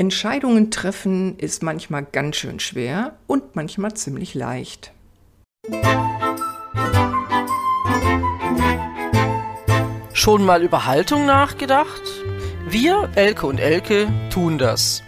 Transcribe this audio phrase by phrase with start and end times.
[0.00, 4.92] Entscheidungen treffen ist manchmal ganz schön schwer und manchmal ziemlich leicht.
[10.14, 12.00] Schon mal über Haltung nachgedacht?
[12.66, 15.02] Wir, Elke und Elke, tun das.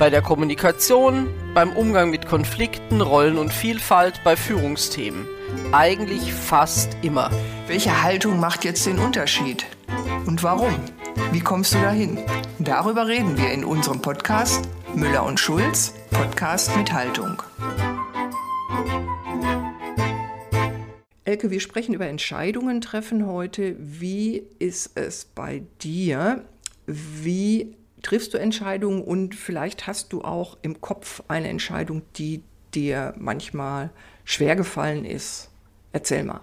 [0.00, 5.24] Bei der Kommunikation, beim Umgang mit Konflikten, Rollen und Vielfalt, bei Führungsthemen.
[5.70, 7.30] Eigentlich fast immer.
[7.68, 9.64] Welche Haltung macht jetzt den Unterschied?
[10.26, 10.74] Und warum?
[11.32, 12.18] Wie kommst du dahin?
[12.58, 17.42] Darüber reden wir in unserem Podcast Müller und Schulz, Podcast mit Haltung.
[21.24, 23.76] Elke, wir sprechen über Entscheidungen treffen heute.
[23.78, 26.44] Wie ist es bei dir?
[26.86, 32.42] Wie triffst du Entscheidungen und vielleicht hast du auch im Kopf eine Entscheidung, die
[32.74, 33.90] dir manchmal
[34.24, 35.50] schwer gefallen ist?
[35.92, 36.40] Erzähl mal.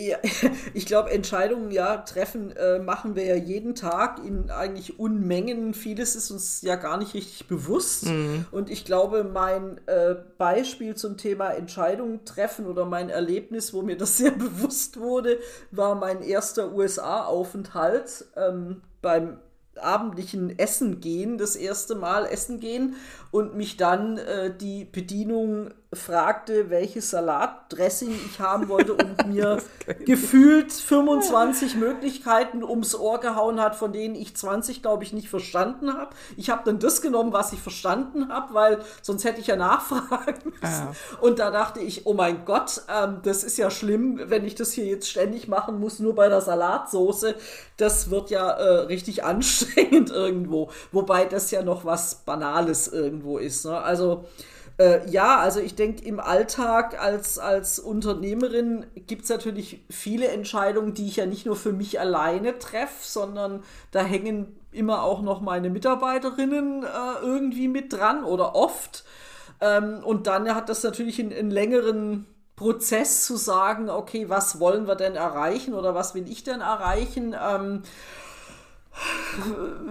[0.00, 0.18] Ja,
[0.74, 5.74] ich glaube, Entscheidungen ja treffen äh, machen wir ja jeden Tag in eigentlich Unmengen.
[5.74, 8.06] Vieles ist uns ja gar nicht richtig bewusst.
[8.06, 8.46] Mhm.
[8.50, 13.96] Und ich glaube, mein äh, Beispiel zum Thema Entscheidungen treffen oder mein Erlebnis, wo mir
[13.96, 15.38] das sehr bewusst wurde,
[15.70, 19.38] war mein erster USA-Aufenthalt ähm, beim
[19.76, 22.96] abendlichen Essen gehen, das erste Mal essen gehen
[23.30, 29.58] und mich dann äh, die Bedienung fragte, welches Salatdressing ich haben wollte und mir
[30.04, 35.92] gefühlt 25 Möglichkeiten ums Ohr gehauen hat, von denen ich 20, glaube ich, nicht verstanden
[35.92, 36.10] habe.
[36.36, 40.52] Ich habe dann das genommen, was ich verstanden habe, weil sonst hätte ich ja nachfragen
[40.62, 40.62] müssen.
[40.62, 40.94] Ah.
[41.20, 44.72] Und da dachte ich, oh mein Gott, ähm, das ist ja schlimm, wenn ich das
[44.72, 47.34] hier jetzt ständig machen muss, nur bei der Salatsoße.
[47.76, 50.70] Das wird ja äh, richtig anstrengend irgendwo.
[50.92, 53.64] Wobei das ja noch was Banales irgendwo ist.
[53.64, 53.76] Ne?
[53.76, 54.24] Also
[54.80, 60.94] äh, ja, also ich denke, im Alltag als, als Unternehmerin gibt es natürlich viele Entscheidungen,
[60.94, 65.42] die ich ja nicht nur für mich alleine treffe, sondern da hängen immer auch noch
[65.42, 66.86] meine Mitarbeiterinnen äh,
[67.22, 69.04] irgendwie mit dran oder oft.
[69.60, 72.24] Ähm, und dann hat das natürlich einen, einen längeren
[72.56, 77.36] Prozess zu sagen, okay, was wollen wir denn erreichen oder was will ich denn erreichen?
[77.38, 77.82] Ähm,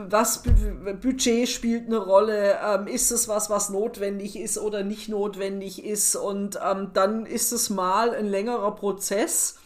[0.10, 0.44] was
[1.02, 6.16] Budget spielt eine Rolle, ähm, ist es was, was notwendig ist oder nicht notwendig ist
[6.16, 9.58] und ähm, dann ist es mal ein längerer Prozess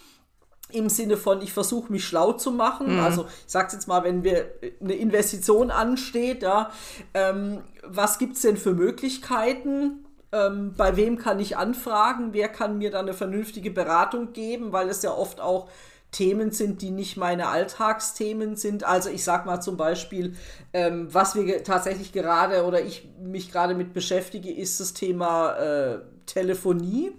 [0.74, 2.96] im Sinne von, ich versuche mich schlau zu machen.
[2.96, 3.04] Mhm.
[3.04, 4.46] Also ich sage jetzt mal, wenn wir
[4.82, 6.72] eine Investition ansteht, ja,
[7.14, 10.06] ähm, was gibt es denn für Möglichkeiten?
[10.32, 12.30] Ähm, bei wem kann ich anfragen?
[12.32, 14.74] Wer kann mir da eine vernünftige Beratung geben?
[14.74, 15.70] Weil es ja oft auch
[16.14, 18.86] Themen sind, die nicht meine Alltagsthemen sind.
[18.86, 20.36] Also ich sage mal zum Beispiel,
[20.72, 26.00] ähm, was wir tatsächlich gerade oder ich mich gerade mit beschäftige, ist das Thema äh,
[26.26, 27.12] Telefonie.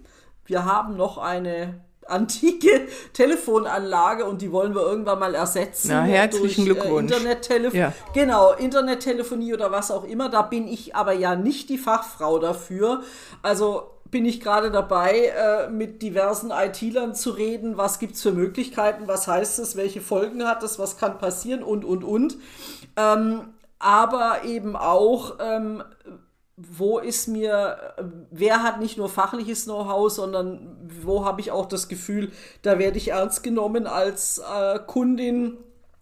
[0.47, 5.89] Wir haben noch eine antike Telefonanlage und die wollen wir irgendwann mal ersetzen.
[5.91, 7.13] Na, herzlichen durch, äh, Glückwunsch.
[7.13, 7.93] Äh, Internettelef ja.
[8.13, 10.29] Genau, Internettelefonie oder was auch immer.
[10.29, 13.03] Da bin ich aber ja nicht die Fachfrau dafür.
[13.43, 17.77] Also bin ich gerade dabei, äh, mit diversen IT-Lern zu reden.
[17.77, 19.09] Was gibt es für Möglichkeiten?
[19.09, 19.77] Was heißt es?
[19.77, 20.79] Welche Folgen hat es?
[20.79, 21.63] Was kann passieren?
[21.63, 22.37] Und, und, und.
[22.97, 25.83] Ähm, aber eben auch, ähm,
[26.57, 27.77] wo ist mir,
[28.31, 32.31] wer hat nicht nur fachliches Know-how, sondern wo habe ich auch das Gefühl,
[32.63, 35.57] da werde ich ernst genommen als äh, Kundin.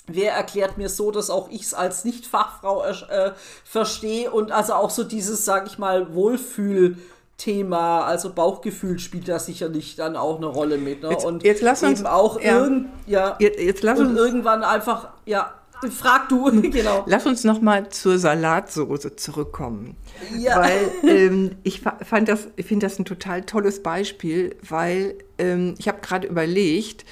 [0.07, 3.33] Wer erklärt mir so, dass auch ich es als Nicht-Fachfrau äh,
[3.65, 6.99] verstehe und also auch so dieses, sage ich mal, Wohlfühl-
[7.43, 11.03] Thema, also Bauchgefühl spielt da sicherlich dann auch eine Rolle mit.
[11.03, 11.11] Ne?
[11.11, 14.63] Jetzt, und jetzt lass uns eben auch ja, irgend, ja, jetzt, jetzt lass uns irgendwann
[14.63, 15.53] einfach, ja,
[15.91, 17.03] frag du, genau.
[17.09, 19.97] Lass uns noch mal zur Salatsoße zurückkommen,
[20.39, 20.61] ja.
[20.61, 25.89] weil ähm, ich fand das, ich finde das ein total tolles Beispiel, weil ähm, ich
[25.89, 27.05] habe gerade überlegt,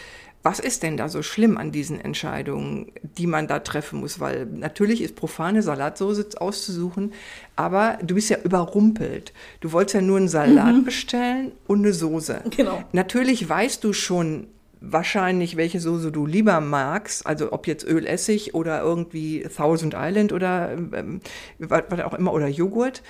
[0.42, 4.20] was ist denn da so schlimm an diesen Entscheidungen, die man da treffen muss?
[4.20, 7.12] Weil natürlich ist profane Salatsoße auszusuchen,
[7.56, 9.34] aber du bist ja überrumpelt.
[9.60, 10.84] Du wolltest ja nur einen Salat mhm.
[10.84, 12.42] bestellen und eine Soße.
[12.56, 12.82] Genau.
[12.92, 14.46] Natürlich weißt du schon
[14.80, 20.72] wahrscheinlich, welche Soße du lieber magst, also ob jetzt Ölessig oder irgendwie Thousand Island oder
[20.72, 21.20] ähm,
[21.58, 23.02] was, auch immer oder Joghurt.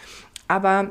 [0.48, 0.90] Aber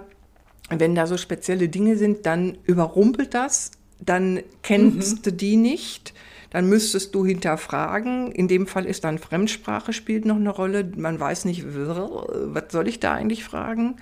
[0.69, 5.21] wenn da so spezielle Dinge sind, dann überrumpelt das, dann kennst mhm.
[5.23, 6.13] du die nicht
[6.49, 8.31] dann müsstest du hinterfragen.
[8.31, 10.89] In dem Fall ist dann Fremdsprache spielt noch eine Rolle.
[10.95, 13.97] Man weiß nicht, was soll ich da eigentlich fragen?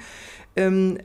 [0.57, 0.97] Ähm,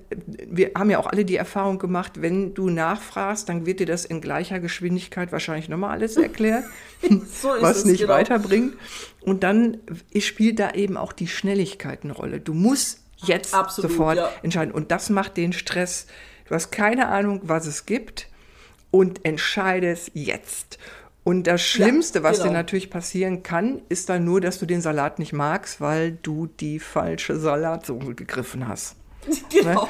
[0.48, 4.06] wir haben ja auch alle die Erfahrung gemacht, wenn du nachfragst, dann wird dir das
[4.06, 6.64] in gleicher Geschwindigkeit wahrscheinlich nochmal alles erklärt,
[7.02, 8.14] so was nicht genau.
[8.14, 8.74] weiterbringt.
[9.20, 9.76] Und dann
[10.18, 12.40] spielt da eben auch die Schnelligkeit eine Rolle.
[12.40, 14.30] Du musst jetzt Absolut, sofort ja.
[14.42, 14.72] entscheiden.
[14.72, 16.06] Und das macht den Stress.
[16.48, 18.28] Du hast keine Ahnung, was es gibt
[18.90, 20.78] und entscheidest jetzt.
[21.24, 22.48] Und das Schlimmste, Ja, was genau.
[22.50, 26.46] dir natürlich passieren kann, ist dann nur, dass du den Salat nicht magst, weil du
[26.46, 28.96] die falsche Salatsoße gegriffen hast.
[29.50, 29.88] Genau.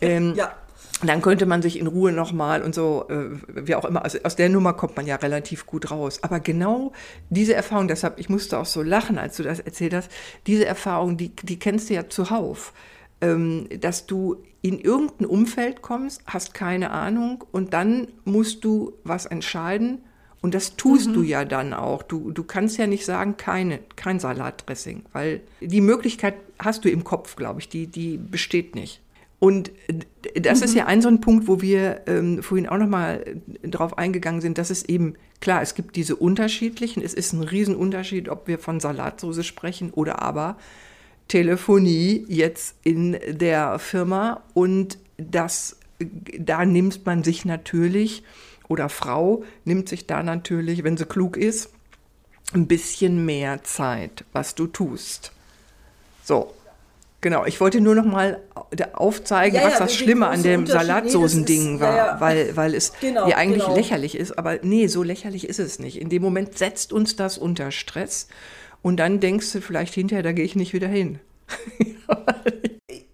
[0.00, 0.56] Ähm, Ja.
[1.04, 3.30] Dann könnte man sich in Ruhe nochmal und so, äh,
[3.66, 6.20] wie auch immer, also aus der Nummer kommt man ja relativ gut raus.
[6.22, 6.92] Aber genau
[7.28, 10.08] diese Erfahrung, deshalb, ich musste auch so lachen, als du das erzählt hast,
[10.46, 12.72] diese Erfahrung, die, die kennst du ja zuhauf.
[13.20, 19.26] Ähm, dass du in irgendein Umfeld kommst, hast keine Ahnung und dann musst du was
[19.26, 20.02] entscheiden
[20.42, 22.02] und das tust du ja dann auch.
[22.02, 27.04] Du, du kannst ja nicht sagen, keine, kein Salatdressing, weil die Möglichkeit hast du im
[27.04, 29.00] Kopf, glaube ich, die, die besteht nicht.
[29.38, 29.72] Und
[30.34, 33.24] das ist ja ein so ein Punkt, wo wir ähm, vorhin auch nochmal
[33.62, 38.28] drauf eingegangen sind, dass es eben, klar, es gibt diese unterschiedlichen, es ist ein Riesenunterschied,
[38.28, 40.58] ob wir von Salatsoße sprechen oder aber
[41.26, 48.22] Telefonie jetzt in der Firma und das, da nimmt man sich natürlich,
[48.68, 51.70] oder Frau nimmt sich da natürlich, wenn sie klug ist,
[52.54, 55.32] ein bisschen mehr Zeit, was du tust.
[56.22, 56.52] So.
[57.20, 58.40] Genau, ich wollte nur noch mal
[58.94, 60.64] aufzeigen, Ja, was ja, das Schlimme an dem.
[60.64, 62.20] Nee, Salatsoßending ist- war, ja.
[62.20, 63.76] weil, weil es Genau, ja eigentlich genau.
[63.76, 64.36] lächerlich ist.
[64.38, 66.00] Aber nee, so lächerlich ist es nicht.
[66.00, 68.26] In dem Moment setzt uns das unter Stress
[68.82, 71.20] und dann denkst du vielleicht hinterher, da gehe ich nicht wieder hin.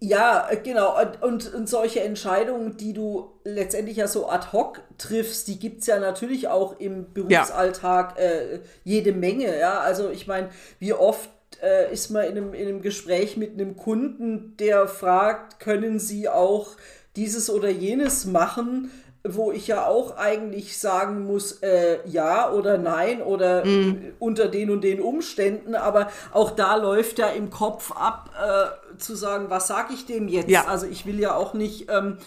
[0.09, 0.97] Ja, äh, genau.
[1.21, 5.87] Und, und, solche Entscheidungen, die du letztendlich ja so ad hoc triffst, die gibt es
[5.87, 9.59] ja natürlich auch im Berufsalltag äh, jede Menge.
[9.59, 11.31] Ja, also ich meine, wie oft
[11.63, 16.29] äh, ist man in einem, in einem Gespräch mit einem Kunden, der fragt, können Sie
[16.29, 16.69] auch
[17.17, 18.91] dieses oder jenes machen?
[19.25, 24.13] wo ich ja auch eigentlich sagen muss, äh, ja oder nein oder Mhm.
[24.19, 29.15] unter den und den Umständen, aber auch da läuft ja im Kopf ab, äh, zu
[29.15, 30.51] sagen, was sage ich dem jetzt?
[30.51, 30.67] Ja.
[30.67, 32.19] Also ich will ja auch nicht ähm,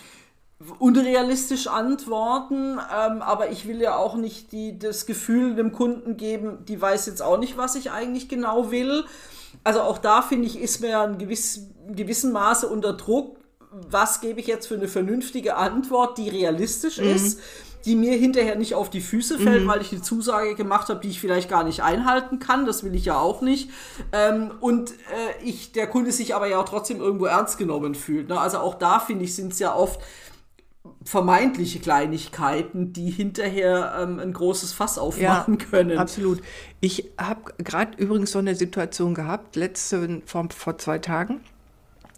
[0.79, 6.65] unrealistisch antworten, ähm, aber ich will ja auch nicht die, das Gefühl dem Kunden geben,
[6.67, 9.05] die weiß jetzt auch nicht, was ich eigentlich genau will.
[9.63, 13.37] Also auch da finde ich, ist mir ein gewiss, in gewissem Maße unter Druck,
[13.71, 17.39] was gebe ich jetzt für eine vernünftige Antwort, die realistisch ist,
[17.85, 21.09] die mir hinterher nicht auf die Füße fällt, weil ich eine Zusage gemacht habe, die
[21.09, 22.65] ich vielleicht gar nicht einhalten kann.
[22.65, 23.69] Das will ich ja auch nicht.
[24.11, 28.29] Ähm, und äh, ich, der Kunde sich aber ja auch trotzdem irgendwo ernst genommen fühlt.
[28.29, 28.39] Ne?
[28.39, 29.99] Also auch da finde ich, sind es ja oft
[31.03, 35.97] vermeintliche Kleinigkeiten, die hinterher ähm, ein großes Fass aufmachen können.
[35.97, 36.41] Absolut.
[36.79, 41.41] Ich habe gerade übrigens so eine Situation gehabt, letzte, vor, vor zwei Tagen.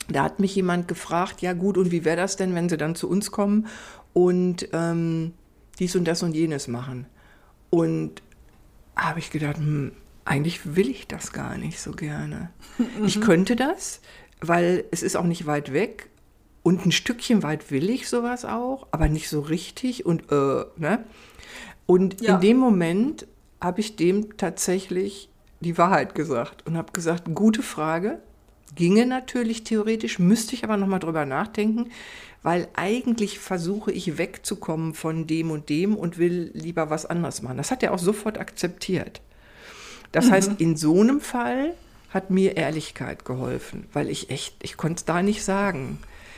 [0.10, 2.96] Da hat mich jemand gefragt, ja gut, und wie wäre das denn, wenn sie dann
[2.96, 3.68] zu uns kommen
[4.12, 5.34] und ähm,
[5.80, 7.08] dies und das und jenes machen?
[7.70, 8.22] Und
[8.96, 9.92] habe ich gedacht, hm,
[10.26, 12.50] eigentlich will ich das gar nicht so gerne.
[13.06, 14.00] Ich könnte das,
[14.42, 16.10] weil es ist auch nicht weit weg
[16.64, 21.04] und ein Stückchen weit will ich sowas auch, aber nicht so richtig und äh, ne?
[21.86, 22.36] Und Ja.
[22.36, 23.28] in dem Moment
[23.60, 25.30] habe ich dem tatsächlich
[25.60, 28.22] die Wahrheit gesagt und habe gesagt, gute Frage,
[28.76, 31.92] ginge natürlich theoretisch, müsste ich aber noch mal drüber nachdenken,
[32.42, 37.58] weil eigentlich versuche ich wegzukommen von dem und dem und will lieber was anderes machen.
[37.58, 39.22] Das hat er auch sofort akzeptiert.
[40.12, 41.74] Das heißt, in so einem Fall
[42.10, 45.98] hat mir Ehrlichkeit geholfen, weil ich echt, ich konnte es da nicht sagen.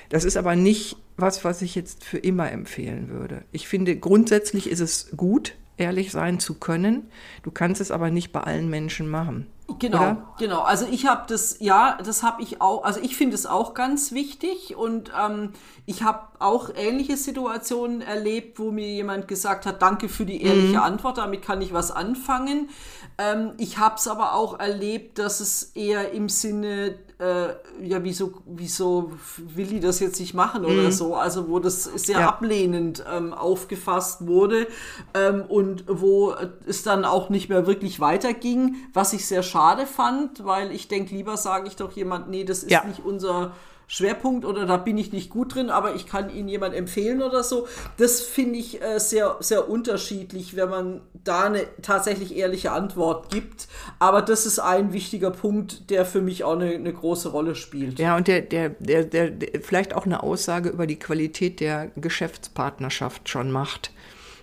[0.09, 3.43] Das ist aber nicht was, was ich jetzt für immer empfehlen würde.
[3.51, 7.09] Ich finde, grundsätzlich ist es gut, ehrlich sein zu können.
[7.43, 9.47] Du kannst es aber nicht bei allen Menschen machen.
[9.79, 10.33] Genau, Oder?
[10.37, 10.61] genau.
[10.61, 14.11] Also ich habe das, ja, das habe ich auch, also ich finde es auch ganz
[14.11, 15.53] wichtig und ähm,
[15.87, 20.81] ich habe auch ähnliche Situationen erlebt, wo mir jemand gesagt hat, danke für die ehrliche
[20.81, 22.69] Antwort, damit kann ich was anfangen.
[23.17, 27.47] Ähm, ich habe es aber auch erlebt, dass es eher im Sinne, äh,
[27.81, 32.19] ja, wieso, wieso will die das jetzt nicht machen oder so, also wo das sehr
[32.19, 32.27] Ja.
[32.27, 34.67] ablehnend ähm, aufgefasst wurde
[35.13, 36.33] ähm, und wo
[36.67, 41.15] es dann auch nicht mehr wirklich weiterging, was ich sehr schade fand, weil ich denke,
[41.15, 42.83] lieber sage ich doch jemand, nee, das ist Ja.
[42.83, 43.53] nicht unser
[43.87, 47.43] Schwerpunkt oder da bin ich nicht gut drin, aber ich kann Ihnen jemand empfehlen oder
[47.43, 47.67] so.
[47.97, 53.67] Das finde ich äh, sehr, sehr unterschiedlich, wenn man da eine tatsächlich ehrliche Antwort gibt.
[53.99, 57.99] Aber das ist ein wichtiger Punkt, der für mich auch eine, eine große Rolle spielt.
[57.99, 61.91] Ja, und der, der, der, der, der vielleicht auch eine Aussage über die Qualität der
[61.95, 63.91] Geschäftspartnerschaft schon macht.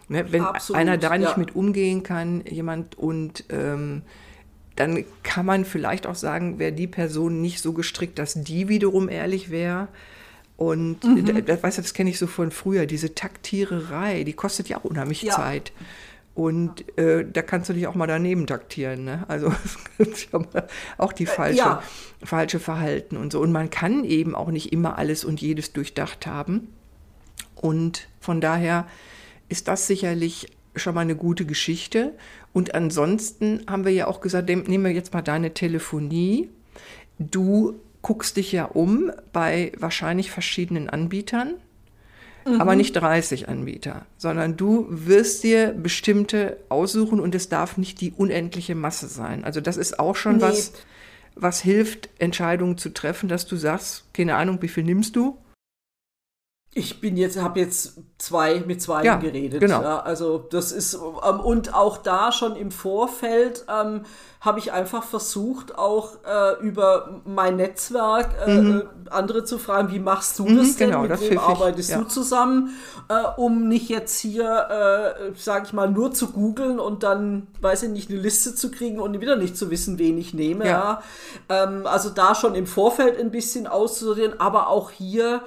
[0.08, 1.38] Ne, wenn Absolut, einer da nicht ja.
[1.38, 4.02] mit umgehen kann, jemand und ähm,
[4.76, 9.08] dann kann man vielleicht auch sagen, wäre die Person nicht so gestrickt, dass die wiederum
[9.08, 9.88] ehrlich wäre.
[10.56, 11.44] Und Mhm.
[11.44, 14.84] das, weißt du, das kenne ich so von früher, diese Taktiererei, die kostet ja auch
[14.84, 15.34] unheimlich Ja.
[15.34, 15.72] Zeit.
[16.34, 19.04] Und äh, da kannst du dich auch mal daneben taktieren.
[19.04, 19.24] Ne?
[19.28, 19.52] Also
[20.98, 21.82] auch die falsche, ja.
[22.22, 23.40] falsche Verhalten und so.
[23.40, 26.68] Und man kann eben auch nicht immer alles und jedes durchdacht haben.
[27.56, 28.86] Und von daher
[29.48, 32.14] ist das sicherlich schon mal eine gute Geschichte.
[32.52, 36.48] Und ansonsten haben wir ja auch gesagt, nehmen wir jetzt mal deine Telefonie.
[37.18, 41.54] Du guckst dich ja um bei wahrscheinlich verschiedenen Anbietern,
[42.44, 42.60] mhm.
[42.60, 48.12] aber nicht 30 Anbieter, sondern du wirst dir bestimmte aussuchen und es darf nicht die
[48.12, 49.44] unendliche Masse sein.
[49.44, 50.42] Also das ist auch schon nee.
[50.42, 50.72] was,
[51.36, 55.38] was hilft, Entscheidungen zu treffen, dass du sagst, keine Ahnung, wie viel nimmst du?
[56.74, 59.60] Ich bin jetzt, habe jetzt zwei mit zwei ja, geredet.
[59.60, 59.82] Genau.
[59.82, 64.04] Ja, also das ist ähm, und auch da schon im Vorfeld ähm,
[64.40, 68.88] habe ich einfach versucht, auch äh, über mein Netzwerk äh, mhm.
[69.10, 70.88] andere zu fragen, wie machst du mhm, das denn?
[70.90, 72.00] Genau, mit das wem arbeitest ich, ja.
[72.00, 72.70] du zusammen?
[73.08, 77.82] Äh, um nicht jetzt hier, äh, sage ich mal, nur zu googeln und dann, weiß
[77.82, 80.64] ich nicht, eine Liste zu kriegen und wieder nicht zu wissen, wen ich nehme.
[80.64, 81.02] Ja.
[81.50, 81.64] ja.
[81.64, 85.42] Ähm, also da schon im Vorfeld ein bisschen auszusortieren, aber auch hier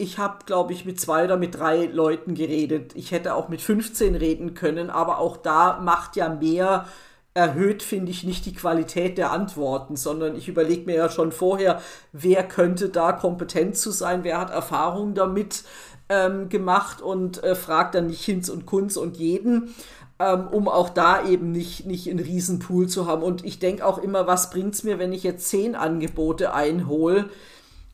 [0.00, 2.92] ich habe, glaube ich, mit zwei oder mit drei Leuten geredet.
[2.94, 6.86] Ich hätte auch mit 15 reden können, aber auch da macht ja mehr
[7.34, 11.80] erhöht, finde ich, nicht die Qualität der Antworten, sondern ich überlege mir ja schon vorher,
[12.12, 15.64] wer könnte da kompetent zu sein, wer hat Erfahrung damit
[16.08, 19.74] ähm, gemacht und äh, fragt dann nicht Hinz und Kunz und jeden.
[20.18, 23.22] Ähm, um auch da eben nicht, nicht einen Riesenpool zu haben.
[23.22, 27.30] Und ich denke auch immer, was bringt es mir, wenn ich jetzt zehn Angebote einhole?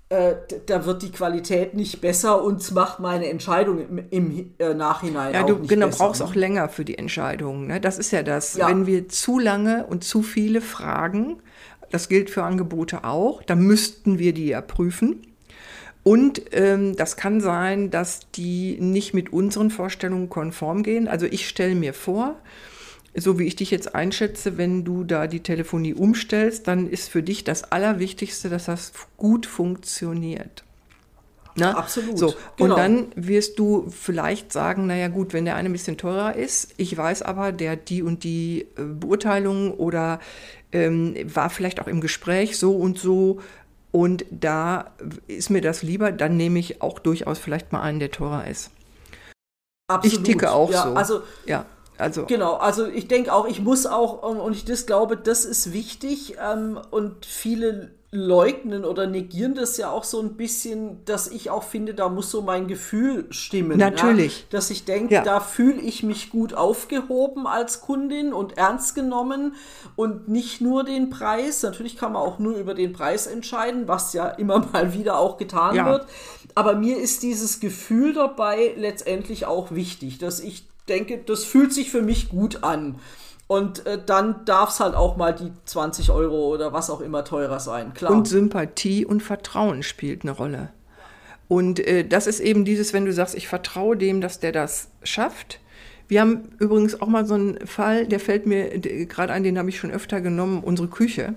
[0.08, 0.36] Äh,
[0.66, 5.42] da wird die Qualität nicht besser und macht meine Entscheidung im, im äh, Nachhinein ja,
[5.42, 6.04] auch du nicht genau, besser.
[6.04, 6.26] brauchst ne?
[6.26, 7.66] auch länger für die Entscheidung.
[7.66, 7.80] Ne?
[7.80, 8.54] Das ist ja das.
[8.54, 8.68] Ja.
[8.68, 11.42] Wenn wir zu lange und zu viele fragen,
[11.90, 15.22] das gilt für Angebote auch, dann müssten wir die ja prüfen.
[16.04, 21.08] Und ähm, das kann sein, dass die nicht mit unseren Vorstellungen konform gehen.
[21.08, 22.36] Also ich stelle mir vor,
[23.16, 27.22] so wie ich dich jetzt einschätze, wenn du da die Telefonie umstellst, dann ist für
[27.22, 30.64] dich das Allerwichtigste, dass das gut funktioniert.
[31.56, 31.72] Na?
[31.72, 32.18] Absolut.
[32.18, 32.74] So, genau.
[32.74, 36.74] und dann wirst du vielleicht sagen, naja gut, wenn der eine ein bisschen teurer ist,
[36.76, 40.20] ich weiß aber, der die und die äh, Beurteilung oder
[40.72, 43.40] ähm, war vielleicht auch im Gespräch so und so
[43.90, 44.92] und da
[45.26, 48.70] ist mir das lieber, dann nehme ich auch durchaus vielleicht mal einen, der teurer ist.
[49.88, 50.18] Absolut.
[50.18, 50.94] Ich ticke auch ja, so.
[50.94, 51.64] Also ja.
[51.98, 52.26] Also.
[52.26, 56.36] Genau, also ich denke auch, ich muss auch, und ich das glaube, das ist wichtig
[56.40, 61.64] ähm, und viele leugnen oder negieren das ja auch so ein bisschen, dass ich auch
[61.64, 63.78] finde, da muss so mein Gefühl stimmen.
[63.78, 64.40] Natürlich.
[64.40, 64.46] Ja?
[64.50, 65.22] Dass ich denke, ja.
[65.22, 69.54] da fühle ich mich gut aufgehoben als Kundin und ernst genommen
[69.96, 71.62] und nicht nur den Preis.
[71.62, 75.36] Natürlich kann man auch nur über den Preis entscheiden, was ja immer mal wieder auch
[75.36, 75.86] getan ja.
[75.86, 76.06] wird.
[76.54, 81.90] Aber mir ist dieses Gefühl dabei letztendlich auch wichtig, dass ich denke, das fühlt sich
[81.90, 82.96] für mich gut an.
[83.48, 87.24] Und äh, dann darf es halt auch mal die 20 Euro oder was auch immer
[87.24, 88.10] teurer sein, klar.
[88.10, 90.70] Und Sympathie und Vertrauen spielt eine Rolle.
[91.48, 94.88] Und äh, das ist eben dieses, wenn du sagst, ich vertraue dem, dass der das
[95.04, 95.60] schafft.
[96.08, 99.68] Wir haben übrigens auch mal so einen Fall, der fällt mir gerade ein, den habe
[99.68, 101.34] ich schon öfter genommen, unsere Küche.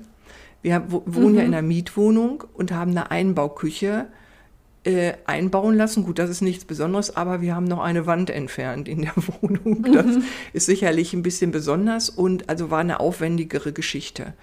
[0.62, 1.38] Wir wohnen mhm.
[1.38, 4.08] ja in einer Mietwohnung und haben eine Einbauküche
[4.84, 6.06] äh, einbauen lassen.
[6.06, 9.84] Gut, das ist nichts Besonderes, aber wir haben noch eine Wand entfernt in der Wohnung.
[9.94, 10.24] Das mhm.
[10.54, 14.34] ist sicherlich ein bisschen besonders und also war eine aufwendigere Geschichte.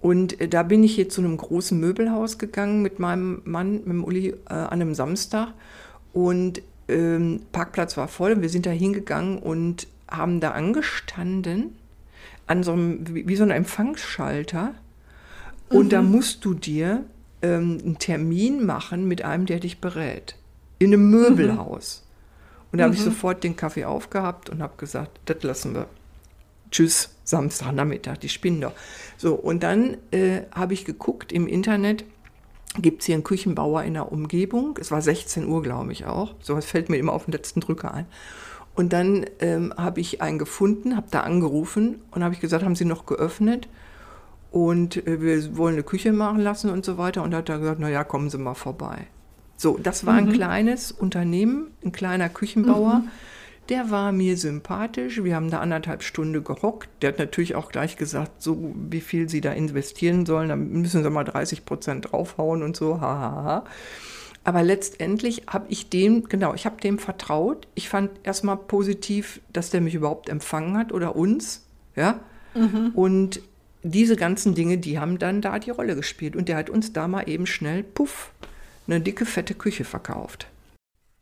[0.00, 3.86] Und äh, da bin ich hier zu einem großen Möbelhaus gegangen mit meinem Mann, mit
[3.86, 5.54] dem Uli, äh, an einem Samstag.
[6.12, 8.42] Und ähm, Parkplatz war voll.
[8.42, 11.74] Wir sind da hingegangen und haben da angestanden
[12.46, 14.74] an so einem, wie, wie so einem Empfangsschalter.
[15.68, 15.88] Und mhm.
[15.88, 17.04] da musst du dir
[17.44, 20.36] ähm, einen Termin machen mit einem, der dich berät.
[20.78, 22.02] In einem Möbelhaus.
[22.02, 22.68] Mhm.
[22.72, 23.04] Und da habe ich mhm.
[23.04, 25.86] sofort den Kaffee aufgehabt und habe gesagt, das lassen wir.
[26.70, 28.72] Tschüss, Samstagnachmittag, die spinnen doch.
[29.16, 32.04] So, und dann äh, habe ich geguckt im Internet,
[32.78, 34.76] gibt es hier einen Küchenbauer in der Umgebung.
[34.80, 36.34] Es war 16 Uhr, glaube ich auch.
[36.40, 38.06] So was fällt mir immer auf den letzten Drücker ein.
[38.74, 42.74] Und dann ähm, habe ich einen gefunden, habe da angerufen und habe ich gesagt, haben
[42.74, 43.68] Sie noch geöffnet?
[44.54, 47.24] Und äh, wir wollen eine Küche machen lassen und so weiter.
[47.24, 49.08] Und hat er gesagt, naja, kommen Sie mal vorbei.
[49.56, 50.28] So, das war mhm.
[50.28, 53.00] ein kleines Unternehmen, ein kleiner Küchenbauer.
[53.00, 53.08] Mhm.
[53.68, 55.24] Der war mir sympathisch.
[55.24, 56.88] Wir haben da anderthalb Stunden gehockt.
[57.02, 60.50] Der hat natürlich auch gleich gesagt, so wie viel Sie da investieren sollen.
[60.50, 63.00] Da müssen Sie mal 30 Prozent draufhauen und so.
[63.00, 63.64] Ha.
[64.44, 67.66] Aber letztendlich habe ich dem, genau, ich habe dem vertraut.
[67.74, 71.66] Ich fand erstmal positiv, dass der mich überhaupt empfangen hat oder uns.
[71.96, 72.20] Ja.
[72.54, 72.92] Mhm.
[72.94, 73.40] Und
[73.84, 76.34] diese ganzen Dinge, die haben dann da die Rolle gespielt.
[76.34, 78.30] Und der hat uns da mal eben schnell, puff,
[78.86, 80.46] eine dicke, fette Küche verkauft.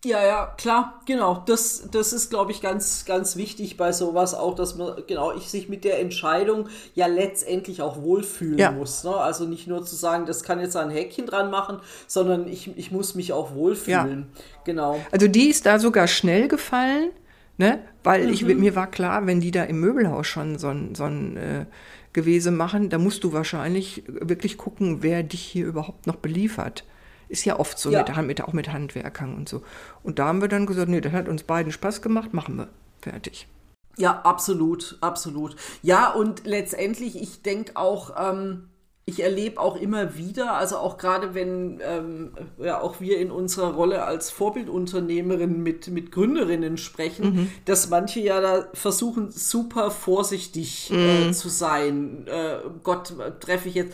[0.04, 1.44] Ja, ja, klar, genau.
[1.46, 5.48] Das, das ist, glaube ich, ganz, ganz wichtig bei sowas auch, dass man, genau, ich
[5.48, 8.72] sich mit der Entscheidung ja letztendlich auch wohlfühlen ja.
[8.72, 9.04] muss.
[9.04, 9.14] Ne?
[9.14, 11.78] Also nicht nur zu sagen, das kann jetzt ein Häkchen dran machen,
[12.08, 14.26] sondern ich, ich muss mich auch wohlfühlen.
[14.34, 14.42] Ja.
[14.64, 15.00] Genau.
[15.12, 17.10] Also die ist da sogar schnell gefallen
[17.58, 17.80] Ne?
[18.02, 18.58] Weil ich, mhm.
[18.58, 21.66] mir war klar, wenn die da im Möbelhaus schon so ein, so ein äh,
[22.12, 26.84] Gewese machen, da musst du wahrscheinlich wirklich gucken, wer dich hier überhaupt noch beliefert.
[27.28, 28.04] Ist ja oft so, ja.
[28.04, 29.62] Mit, mit, auch mit Handwerkern und so.
[30.02, 32.68] Und da haben wir dann gesagt, nee, das hat uns beiden Spaß gemacht, machen wir.
[33.00, 33.48] Fertig.
[33.96, 35.56] Ja, absolut, absolut.
[35.82, 38.68] Ja, und letztendlich, ich denke auch, ähm,
[39.04, 43.72] ich erlebe auch immer wieder, also auch gerade wenn ähm, ja auch wir in unserer
[43.72, 47.50] Rolle als Vorbildunternehmerin mit, mit Gründerinnen sprechen, mhm.
[47.64, 51.30] dass manche ja da versuchen, super vorsichtig äh, mhm.
[51.30, 52.28] äh, zu sein.
[52.28, 53.92] Äh, Gott, treffe ich jetzt,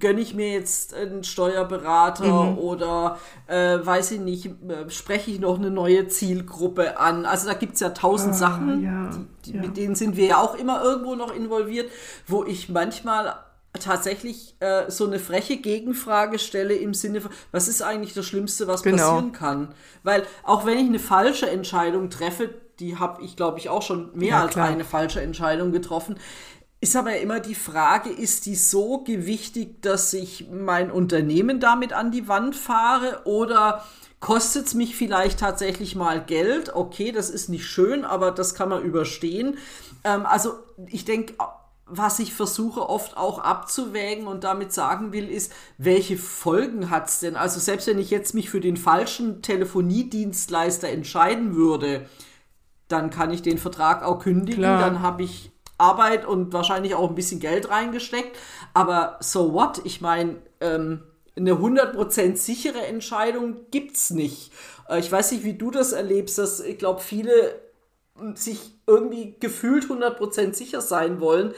[0.00, 2.58] gönne ich mir jetzt einen Steuerberater mhm.
[2.58, 7.26] oder äh, weiß ich nicht, äh, spreche ich noch eine neue Zielgruppe an.
[7.26, 9.60] Also da gibt es ja tausend ah, Sachen, ja, die, die, ja.
[9.60, 11.90] mit denen sind wir ja auch immer irgendwo noch involviert,
[12.26, 13.34] wo ich manchmal
[13.78, 18.66] tatsächlich äh, so eine freche Gegenfrage stelle im Sinne von, was ist eigentlich das Schlimmste,
[18.66, 18.96] was genau.
[18.96, 19.74] passieren kann?
[20.02, 22.50] Weil auch wenn ich eine falsche Entscheidung treffe,
[22.80, 24.68] die habe ich, glaube ich, auch schon mehr ja, als klar.
[24.68, 26.16] eine falsche Entscheidung getroffen,
[26.80, 32.10] ist aber immer die Frage, ist die so gewichtig, dass ich mein Unternehmen damit an
[32.10, 33.84] die Wand fahre oder
[34.18, 36.74] kostet es mich vielleicht tatsächlich mal Geld?
[36.74, 39.58] Okay, das ist nicht schön, aber das kann man überstehen.
[40.04, 40.54] Ähm, also
[40.86, 41.34] ich denke,
[41.90, 47.20] was ich versuche oft auch abzuwägen und damit sagen will, ist, welche Folgen hat es
[47.20, 47.36] denn?
[47.36, 52.06] Also selbst wenn ich jetzt mich für den falschen Telefoniedienstleister entscheiden würde,
[52.88, 54.80] dann kann ich den Vertrag auch kündigen, Klar.
[54.80, 58.36] dann habe ich Arbeit und wahrscheinlich auch ein bisschen Geld reingesteckt.
[58.74, 59.80] Aber so what?
[59.84, 61.02] Ich meine, ähm,
[61.36, 64.52] eine 100% sichere Entscheidung gibt es nicht.
[64.88, 67.58] Äh, ich weiß nicht, wie du das erlebst, dass ich glaube, viele
[68.34, 71.54] sich irgendwie gefühlt 100% sicher sein wollen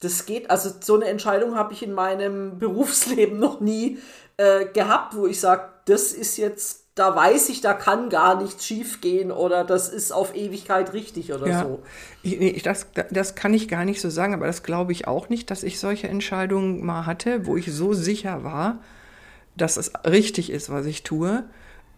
[0.00, 3.98] das geht, also so eine Entscheidung habe ich in meinem Berufsleben noch nie
[4.36, 8.66] äh, gehabt, wo ich sage, das ist jetzt, da weiß ich, da kann gar nichts
[8.66, 11.62] schiefgehen oder das ist auf Ewigkeit richtig oder ja.
[11.62, 11.82] so.
[12.22, 15.28] Ich, nee, das, das kann ich gar nicht so sagen, aber das glaube ich auch
[15.28, 18.80] nicht, dass ich solche Entscheidungen mal hatte, wo ich so sicher war,
[19.56, 21.44] dass es richtig ist, was ich tue.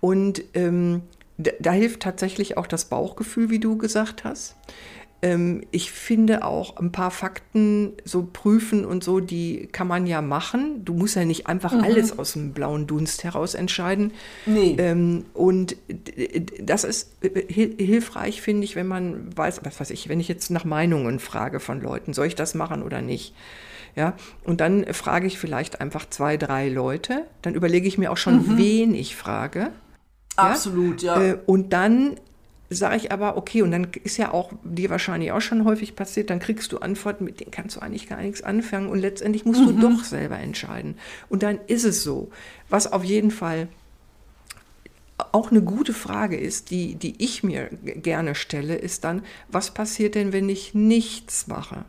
[0.00, 1.02] Und ähm,
[1.38, 4.56] da, da hilft tatsächlich auch das Bauchgefühl, wie du gesagt hast.
[5.22, 10.22] Ähm, ich finde auch ein paar Fakten so prüfen und so, die kann man ja
[10.22, 10.84] machen.
[10.84, 11.80] Du musst ja nicht einfach mhm.
[11.80, 14.12] alles aus dem blauen Dunst heraus entscheiden.
[14.46, 14.76] Nee.
[14.78, 15.76] Ähm, und
[16.60, 17.12] das ist
[17.48, 21.60] hilfreich, finde ich, wenn man weiß, was weiß ich, wenn ich jetzt nach Meinungen frage
[21.60, 23.34] von Leuten, soll ich das machen oder nicht?
[23.96, 27.26] Ja, und dann frage ich vielleicht einfach zwei, drei Leute.
[27.42, 28.58] Dann überlege ich mir auch schon, mhm.
[28.58, 29.72] wen ich frage.
[30.36, 31.20] Absolut, ja.
[31.20, 31.32] ja.
[31.32, 32.16] Äh, und dann
[32.70, 36.30] sage ich aber, okay, und dann ist ja auch dir wahrscheinlich auch schon häufig passiert,
[36.30, 39.60] dann kriegst du Antworten, mit denen kannst du eigentlich gar nichts anfangen und letztendlich musst
[39.60, 39.80] mhm.
[39.80, 40.96] du doch selber entscheiden.
[41.28, 42.30] Und dann ist es so.
[42.68, 43.68] Was auf jeden Fall
[45.32, 50.14] auch eine gute Frage ist, die, die ich mir gerne stelle, ist dann, was passiert
[50.14, 51.84] denn, wenn ich nichts mache?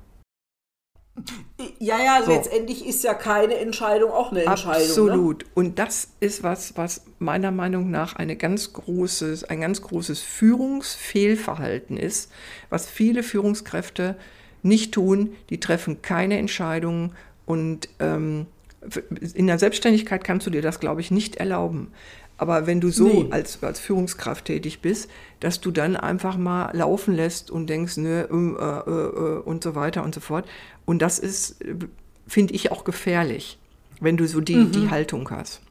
[1.80, 2.32] Ja, ja, so.
[2.32, 4.82] letztendlich ist ja keine Entscheidung auch eine Entscheidung.
[4.82, 4.90] Ne?
[4.90, 5.44] Absolut.
[5.44, 5.50] Ne?
[5.54, 11.98] Und das ist was, was meiner Meinung nach eine ganz großes, ein ganz großes Führungsfehlverhalten
[11.98, 12.32] ist,
[12.70, 14.16] was viele Führungskräfte
[14.64, 15.36] nicht tun.
[15.50, 18.48] Die treffen keine Entscheidungen und ähm,
[19.36, 21.92] in der Selbstständigkeit kannst du dir das, glaube ich, nicht erlauben.
[22.42, 23.28] Aber wenn du so nee.
[23.30, 28.28] als, als Führungskraft tätig bist, dass du dann einfach mal laufen lässt und denkst, ne,
[28.32, 30.46] äh, äh, äh, und so weiter und so fort.
[30.92, 31.56] Und das ist,
[32.28, 33.58] finde ich, auch gefährlich,
[34.02, 34.72] wenn du so die, mhm.
[34.74, 35.62] die Haltung hast.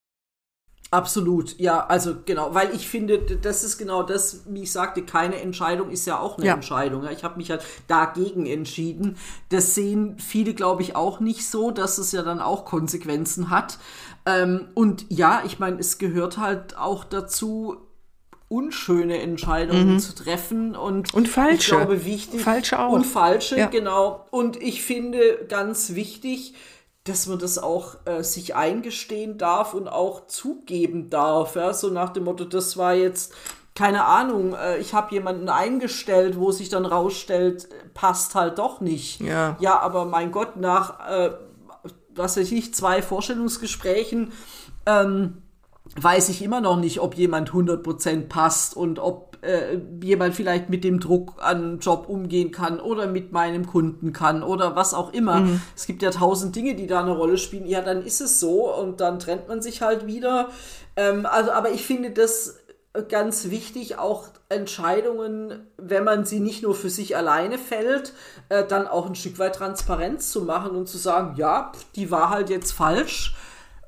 [0.90, 5.38] Absolut, ja, also genau, weil ich finde, das ist genau das, wie ich sagte, keine
[5.42, 6.54] Entscheidung ist ja auch eine ja.
[6.54, 7.06] Entscheidung.
[7.12, 9.18] Ich habe mich halt dagegen entschieden.
[9.50, 13.78] Das sehen viele, glaube ich, auch nicht so, dass es ja dann auch Konsequenzen hat.
[14.24, 17.76] Ähm, und ja, ich meine, es gehört halt auch dazu,
[18.50, 19.98] unschöne Entscheidungen mhm.
[20.00, 21.54] zu treffen und, und falsche.
[21.54, 22.40] Ich glaube, wichtig.
[22.42, 22.92] Falsche auch.
[22.92, 23.66] Und falsche, ja.
[23.68, 24.26] genau.
[24.30, 26.54] Und ich finde ganz wichtig,
[27.04, 31.54] dass man das auch äh, sich eingestehen darf und auch zugeben darf.
[31.54, 31.72] Ja?
[31.72, 33.34] So nach dem Motto, das war jetzt,
[33.76, 39.20] keine Ahnung, äh, ich habe jemanden eingestellt, wo sich dann rausstellt, passt halt doch nicht.
[39.20, 41.30] Ja, ja aber mein Gott, nach äh,
[42.16, 44.32] was weiß ich, zwei Vorstellungsgesprächen,
[44.86, 45.42] ähm,
[45.96, 50.84] weiß ich immer noch nicht, ob jemand 100% passt und ob äh, jemand vielleicht mit
[50.84, 55.40] dem Druck an Job umgehen kann oder mit meinem Kunden kann oder was auch immer.
[55.40, 55.60] Mhm.
[55.74, 57.66] Es gibt ja tausend Dinge, die da eine Rolle spielen.
[57.66, 60.50] Ja, dann ist es so und dann trennt man sich halt wieder.
[60.96, 62.60] Ähm, also, aber ich finde das
[63.08, 68.12] ganz wichtig, auch Entscheidungen, wenn man sie nicht nur für sich alleine fällt,
[68.48, 72.30] äh, dann auch ein Stück weit Transparenz zu machen und zu sagen, ja, die war
[72.30, 73.36] halt jetzt falsch.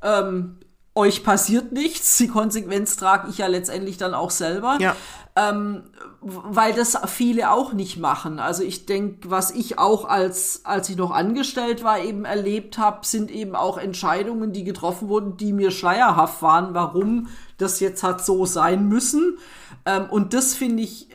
[0.03, 0.59] Ähm,
[0.94, 2.18] euch passiert nichts.
[2.18, 4.78] Die Konsequenz trage ich ja letztendlich dann auch selber.
[4.81, 4.96] Ja.
[5.35, 5.85] Ähm,
[6.20, 8.38] weil das viele auch nicht machen.
[8.38, 13.07] Also ich denke, was ich auch als, als ich noch angestellt war, eben erlebt habe,
[13.07, 18.24] sind eben auch Entscheidungen, die getroffen wurden, die mir schleierhaft waren, warum das jetzt hat
[18.24, 19.38] so sein müssen.
[19.87, 21.14] Ähm, und das finde ich, äh,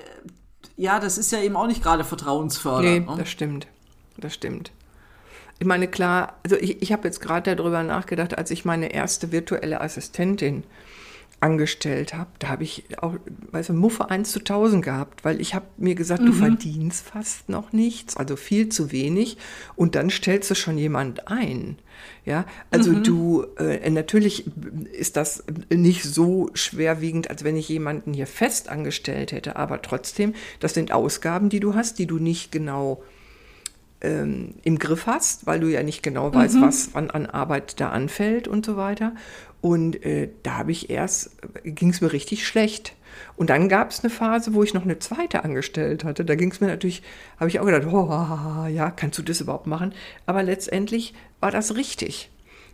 [0.76, 3.06] ja, das ist ja eben auch nicht gerade vertrauensfördernd.
[3.06, 3.18] Nee, ne?
[3.20, 3.68] das stimmt.
[4.18, 4.72] Das stimmt.
[5.60, 9.32] Ich meine, klar, also ich, ich habe jetzt gerade darüber nachgedacht, als ich meine erste
[9.32, 10.64] virtuelle Assistentin
[11.40, 13.14] angestellt habe, da habe ich auch,
[13.52, 16.28] weißt du, Muffe 1 zu 1000 gehabt, weil ich habe mir gesagt, mhm.
[16.28, 19.38] du verdienst fast noch nichts, also viel zu wenig
[19.76, 21.78] und dann stellst du schon jemand ein.
[22.26, 23.04] Ja, also mhm.
[23.04, 24.46] du, äh, natürlich
[24.92, 30.34] ist das nicht so schwerwiegend, als wenn ich jemanden hier fest angestellt hätte, aber trotzdem,
[30.60, 33.04] das sind Ausgaben, die du hast, die du nicht genau
[34.02, 36.62] ähm, im Griff hast, weil du ja nicht genau weißt, mhm.
[36.62, 39.14] was wann an Arbeit da anfällt und so weiter.
[39.62, 41.32] Und äh, da habe ich erst,
[41.64, 42.94] ging es mir richtig schlecht.
[43.36, 46.24] Und dann gab es eine Phase, wo ich noch eine zweite angestellt hatte.
[46.24, 47.02] Da ging es mir natürlich,
[47.40, 49.94] habe ich auch gedacht, oh, ja, kannst du das überhaupt machen?
[50.26, 52.30] Aber letztendlich war das richtig.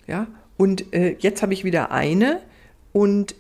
[0.07, 2.41] Ja, und äh, jetzt habe ich wieder eine
[2.91, 3.35] und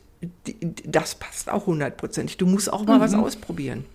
[0.47, 2.37] die, das passt auch hundertprozentig.
[2.37, 3.01] Du musst auch mal mhm.
[3.01, 3.85] was ausprobieren.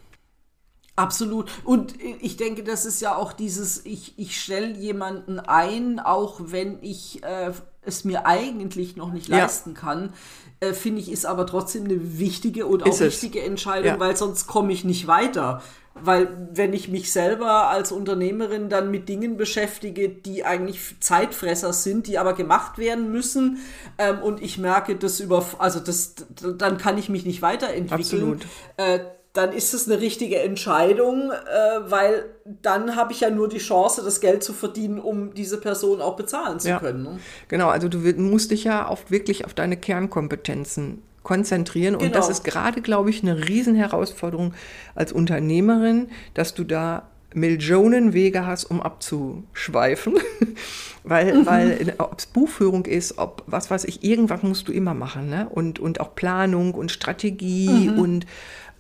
[0.99, 1.49] Absolut.
[1.65, 6.83] Und ich denke, das ist ja auch dieses, ich, ich stelle jemanden ein, auch wenn
[6.83, 9.39] ich äh, es mir eigentlich noch nicht ja.
[9.39, 10.13] leisten kann,
[10.59, 14.01] äh, finde ich, ist aber trotzdem eine wichtige und auch richtige Entscheidung, ja.
[14.01, 15.63] weil sonst komme ich nicht weiter.
[15.95, 22.09] Weil wenn ich mich selber als Unternehmerin dann mit Dingen beschäftige, die eigentlich Zeitfresser sind,
[22.09, 23.59] die aber gemacht werden müssen,
[23.99, 26.17] ähm, und ich merke, das über, also das,
[26.57, 28.01] dann kann ich mich nicht weiterentwickeln.
[28.01, 28.47] Absolut.
[28.77, 29.01] Äh,
[29.39, 34.03] dann ist es eine richtige Entscheidung, äh, weil dann habe ich ja nur die Chance,
[34.05, 36.81] das Geld zu verdienen, um diese Person auch bezahlen zu ja.
[36.81, 37.05] können.
[37.05, 37.21] Ne?
[37.47, 41.95] Genau, also du musst dich ja auf, wirklich auf deine Kernkompetenzen konzentrieren.
[41.95, 42.15] Und genau.
[42.15, 44.55] das ist gerade, glaube ich, eine Riesenherausforderung
[44.97, 50.15] als Unternehmerin, dass du da Millionen Wege hast, um abzuschweifen.
[51.05, 51.47] weil, mhm.
[51.47, 55.29] weil ob es Buchführung ist, ob was weiß ich, irgendwas musst du immer machen.
[55.29, 55.49] Ne?
[55.49, 57.99] Und, und auch Planung und Strategie mhm.
[57.99, 58.27] und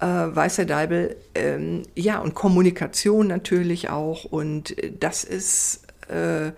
[0.00, 4.24] äh, Weißer Deibel, ähm, ja, und Kommunikation natürlich auch.
[4.24, 6.52] Und äh, das ist, äh,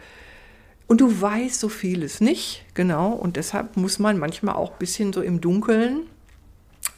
[0.86, 3.12] und du weißt so vieles nicht, genau.
[3.12, 6.06] Und deshalb muss man manchmal auch ein bisschen so im Dunkeln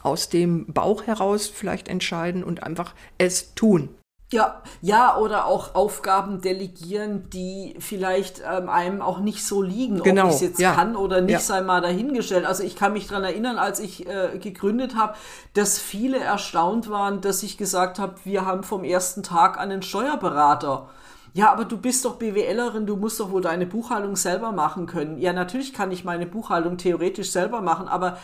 [0.01, 3.89] aus dem Bauch heraus vielleicht entscheiden und einfach es tun.
[4.33, 10.23] Ja, ja, oder auch Aufgaben delegieren, die vielleicht ähm, einem auch nicht so liegen, genau,
[10.23, 10.73] ob ich es jetzt ja.
[10.73, 11.39] kann oder nicht, ja.
[11.39, 12.45] sei mal dahingestellt.
[12.45, 15.13] Also ich kann mich daran erinnern, als ich äh, gegründet habe,
[15.53, 20.89] dass viele erstaunt waren, dass ich gesagt habe, wir haben vom ersten Tag einen Steuerberater.
[21.33, 25.17] Ja, aber du bist doch BWLerin, du musst doch wohl deine Buchhaltung selber machen können.
[25.17, 28.17] Ja, natürlich kann ich meine Buchhaltung theoretisch selber machen, aber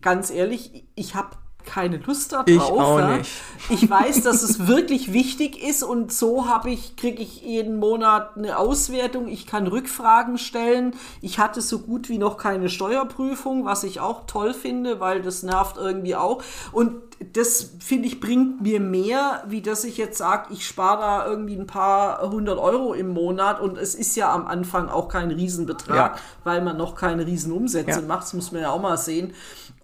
[0.00, 1.30] ganz ehrlich, ich habe
[1.66, 2.48] keine Lust darauf.
[2.48, 3.16] Ich auch ja.
[3.18, 3.30] nicht.
[3.68, 8.36] Ich weiß, dass es wirklich wichtig ist und so habe ich, kriege ich jeden Monat
[8.36, 9.28] eine Auswertung.
[9.28, 10.94] Ich kann Rückfragen stellen.
[11.20, 15.42] Ich hatte so gut wie noch keine Steuerprüfung, was ich auch toll finde, weil das
[15.42, 16.42] nervt irgendwie auch.
[16.72, 17.02] Und
[17.32, 21.56] das finde ich bringt mir mehr, wie dass ich jetzt sage, ich spare da irgendwie
[21.56, 26.16] ein paar hundert Euro im Monat und es ist ja am Anfang auch kein Riesenbetrag,
[26.16, 26.20] ja.
[26.44, 28.06] weil man noch keine Riesenumsätze ja.
[28.06, 28.24] macht.
[28.24, 29.32] Das muss man ja auch mal sehen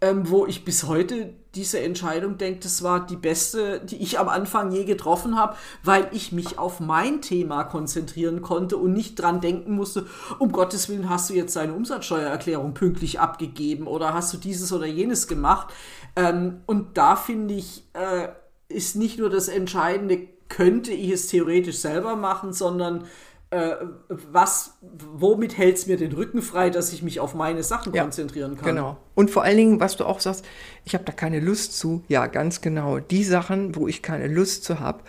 [0.03, 4.29] ähm, wo ich bis heute diese Entscheidung denke, das war die beste, die ich am
[4.29, 9.41] Anfang je getroffen habe, weil ich mich auf mein Thema konzentrieren konnte und nicht dran
[9.41, 10.07] denken musste,
[10.41, 14.87] um Gottes Willen hast du jetzt deine Umsatzsteuererklärung pünktlich abgegeben oder hast du dieses oder
[14.87, 15.73] jenes gemacht.
[16.17, 18.29] Ähm, und da finde ich, äh,
[18.69, 23.05] ist nicht nur das Entscheidende, könnte ich es theoretisch selber machen, sondern
[23.53, 23.77] äh,
[24.09, 28.03] was, womit hält es mir den Rücken frei, dass ich mich auf meine Sachen ja,
[28.03, 28.65] konzentrieren kann.
[28.65, 28.97] Genau.
[29.15, 30.47] Und vor allen Dingen, was du auch sagst,
[30.87, 32.03] ich habe da keine Lust zu.
[32.09, 32.99] Ja, ganz genau.
[32.99, 35.01] Die Sachen, wo ich keine Lust zu habe,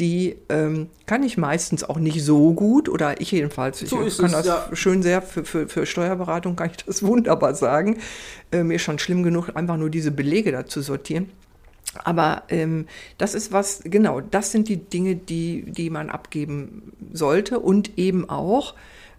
[0.00, 3.78] die ähm, kann ich meistens auch nicht so gut oder ich jedenfalls.
[3.78, 4.68] So ich kann es, das ja.
[4.72, 7.98] schön sehr für, für, für Steuerberatung kann ich das wunderbar sagen.
[8.50, 11.30] Äh, mir ist schon schlimm genug, einfach nur diese Belege dazu sortieren.
[12.04, 12.86] Aber ähm,
[13.18, 18.28] das ist was, genau, das sind die Dinge, die, die man abgeben sollte und eben
[18.28, 18.74] auch,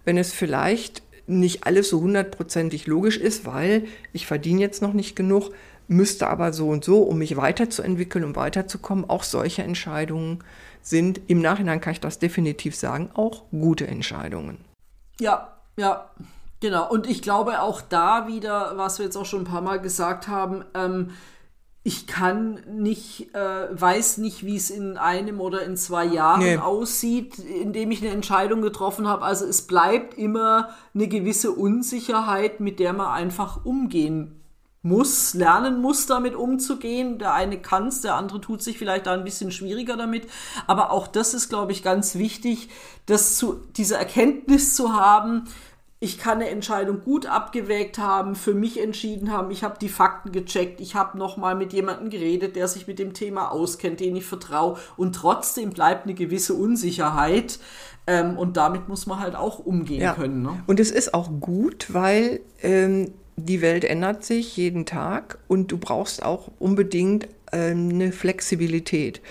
[0.06, 5.16] wenn es vielleicht nicht alles so hundertprozentig logisch ist, weil ich verdiene jetzt noch nicht
[5.16, 5.52] genug,
[5.88, 10.44] müsste aber so und so, um mich weiterzuentwickeln, um weiterzukommen, auch solche Entscheidungen
[10.82, 14.58] sind, im Nachhinein kann ich das definitiv sagen, auch gute Entscheidungen.
[15.20, 16.10] Ja, ja,
[16.60, 16.90] genau.
[16.90, 20.28] Und ich glaube auch da wieder, was wir jetzt auch schon ein paar Mal gesagt
[20.28, 21.12] haben, ähm,
[21.86, 26.58] ich kann nicht, äh, weiß nicht, wie es in einem oder in zwei Jahren nee.
[26.58, 29.24] aussieht, indem ich eine Entscheidung getroffen habe.
[29.24, 34.40] Also es bleibt immer eine gewisse Unsicherheit, mit der man einfach umgehen
[34.82, 37.20] muss, lernen muss, damit umzugehen.
[37.20, 40.28] Der eine kann es, der andere tut sich vielleicht da ein bisschen schwieriger damit.
[40.68, 42.70] Aber auch das ist, glaube ich, ganz wichtig,
[43.08, 45.50] das zu, diese Erkenntnis zu haben,
[46.04, 50.34] ich kann eine Entscheidung gut abgewägt haben, für mich entschieden haben, ich habe die Fakten
[50.34, 54.26] gecheckt, ich habe nochmal mit jemandem geredet, der sich mit dem Thema auskennt, den ich
[54.26, 57.58] vertraue und trotzdem bleibt eine gewisse Unsicherheit
[58.06, 60.14] ähm, und damit muss man halt auch umgehen ja.
[60.14, 60.42] können.
[60.42, 60.62] Ne?
[60.68, 65.78] Und es ist auch gut, weil ähm, die Welt ändert sich jeden Tag und du
[65.78, 69.22] brauchst auch unbedingt ähm, eine Flexibilität.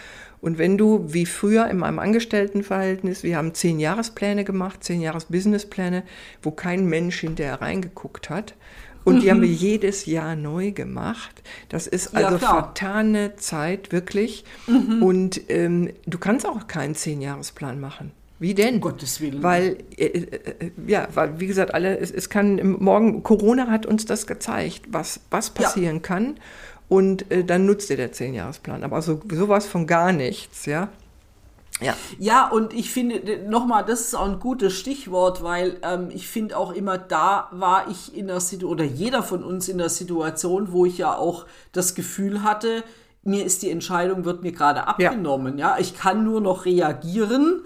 [0.42, 6.02] Und wenn du, wie früher in meinem Angestelltenverhältnis, wir haben zehn Jahrespläne gemacht, zehn Jahresbusinesspläne,
[6.42, 8.56] wo kein Mensch hinterher reingeguckt hat.
[9.04, 9.20] Und mhm.
[9.20, 11.42] die haben wir jedes Jahr neu gemacht.
[11.68, 14.44] Das ist also ja, vertane Zeit, wirklich.
[14.66, 15.02] Mhm.
[15.04, 18.10] Und ähm, du kannst auch keinen Zehn-Jahresplan machen.
[18.40, 18.74] Wie denn?
[18.74, 19.44] Um Gottes Willen.
[19.44, 20.20] Weil, äh, äh,
[20.58, 24.82] äh, ja, weil, wie gesagt, alle, es, es kann, morgen, Corona hat uns das gezeigt,
[24.88, 26.02] was, was passieren ja.
[26.02, 26.34] kann
[26.92, 28.84] und äh, dann nutzt dir der Zehnjahresplan.
[28.84, 30.90] Aber so, sowas von gar nichts, ja.
[31.80, 31.96] Ja.
[32.18, 36.58] ja, und ich finde, nochmal, das ist auch ein gutes Stichwort, weil ähm, ich finde
[36.58, 40.70] auch immer, da war ich in der Situation, oder jeder von uns in der Situation,
[40.70, 42.84] wo ich ja auch das Gefühl hatte,
[43.22, 45.56] mir ist die Entscheidung, wird mir gerade abgenommen.
[45.56, 45.76] Ja.
[45.76, 45.80] ja.
[45.80, 47.62] ich kann nur noch reagieren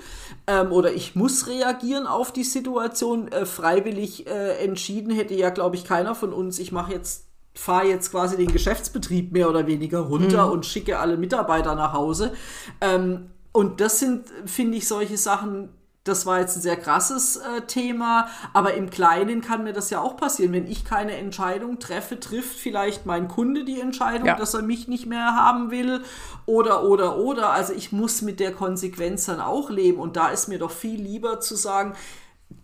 [0.46, 3.26] ähm, oder ich muss reagieren auf die Situation.
[3.32, 6.60] Äh, freiwillig äh, entschieden hätte ja, glaube ich, keiner von uns.
[6.60, 7.25] Ich mache jetzt
[7.58, 10.52] fahre jetzt quasi den Geschäftsbetrieb mehr oder weniger runter mhm.
[10.52, 12.32] und schicke alle Mitarbeiter nach Hause.
[12.80, 15.70] Ähm, und das sind, finde ich, solche Sachen,
[16.04, 20.00] das war jetzt ein sehr krasses äh, Thema, aber im Kleinen kann mir das ja
[20.00, 20.52] auch passieren.
[20.52, 24.36] Wenn ich keine Entscheidung treffe, trifft vielleicht mein Kunde die Entscheidung, ja.
[24.36, 26.02] dass er mich nicht mehr haben will
[26.44, 27.50] oder, oder, oder.
[27.50, 31.00] Also ich muss mit der Konsequenz dann auch leben und da ist mir doch viel
[31.00, 31.94] lieber zu sagen,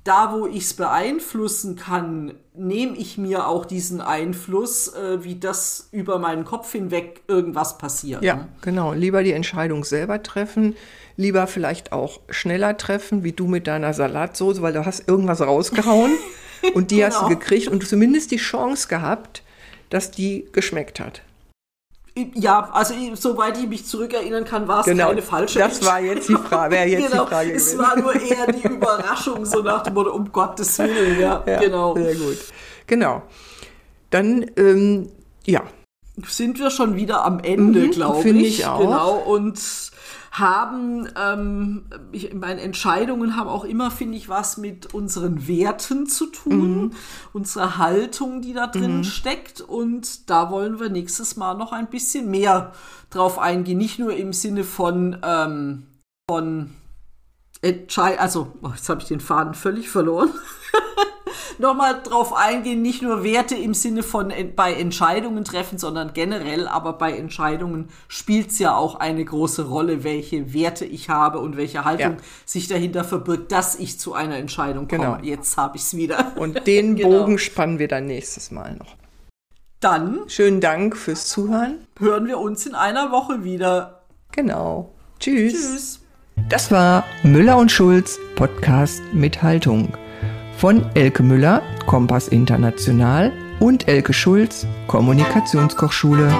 [0.05, 5.89] da, wo ich es beeinflussen kann, nehme ich mir auch diesen Einfluss, äh, wie das
[5.93, 8.23] über meinen Kopf hinweg irgendwas passiert.
[8.23, 8.49] Ja, ne?
[8.63, 8.93] genau.
[8.93, 10.75] Lieber die Entscheidung selber treffen,
[11.17, 16.13] lieber vielleicht auch schneller treffen, wie du mit deiner Salatsoße, weil du hast irgendwas rausgehauen
[16.75, 17.07] und die genau.
[17.07, 17.39] hast du genau.
[17.39, 19.43] gekriegt und zumindest die Chance gehabt,
[19.91, 21.23] dass die geschmeckt hat.
[22.15, 26.29] Ja, also soweit ich mich zurückerinnern kann, war es genau, keine falsche Das war jetzt
[26.29, 26.75] die Frage.
[26.75, 30.13] Wäre jetzt genau, die Frage es war nur eher die Überraschung, so nach dem Motto,
[30.13, 31.19] um Gottes Willen.
[31.19, 31.95] Ja, ja genau.
[31.95, 32.39] Sehr gut.
[32.87, 33.23] Genau.
[34.11, 35.09] Dann, ähm,
[35.47, 35.63] ja.
[36.27, 38.23] Sind wir schon wieder am Ende, mhm, glaube ich.
[38.23, 38.81] Finde ich auch.
[38.81, 39.17] Genau.
[39.17, 39.59] Und
[40.33, 46.27] haben, ähm, ich meine, Entscheidungen haben auch immer, finde ich, was mit unseren Werten zu
[46.27, 46.91] tun, mhm.
[47.35, 49.05] unserer Haltung, die da drin mhm.
[49.05, 49.61] steckt.
[49.61, 52.73] Und da wollen wir nächstes Mal noch ein bisschen mehr
[53.11, 53.77] drauf eingehen.
[53.77, 55.87] Nicht nur im Sinne von, ähm,
[56.31, 56.71] von
[57.61, 60.31] Entscheid also, oh, jetzt habe ich den Faden völlig verloren.
[61.63, 66.93] nochmal drauf eingehen, nicht nur Werte im Sinne von bei Entscheidungen treffen, sondern generell, aber
[66.93, 71.87] bei Entscheidungen spielt es ja auch eine große Rolle, welche Werte ich habe und welche
[71.87, 72.23] Haltung ja.
[72.45, 75.03] sich dahinter verbirgt, dass ich zu einer Entscheidung komme.
[75.03, 75.19] Genau.
[75.23, 76.33] Jetzt habe ich es wieder.
[76.37, 77.21] Und den genau.
[77.21, 78.97] Bogen spannen wir dann nächstes Mal noch.
[79.81, 81.87] Dann schönen Dank fürs Zuhören.
[81.99, 84.03] Hören wir uns in einer Woche wieder.
[84.33, 84.93] Genau.
[85.19, 85.53] Tschüss.
[85.53, 86.01] Tschüss.
[86.49, 89.93] Das war Müller und Schulz Podcast mit Haltung
[90.63, 96.33] von Elke Müller, Kompass International und Elke Schulz, Kommunikationskochschule.